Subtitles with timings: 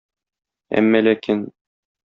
[0.81, 1.47] Әмма ләкин...